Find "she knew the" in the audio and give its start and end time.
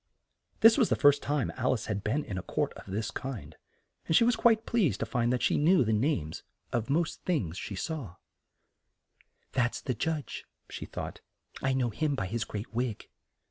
5.43-5.93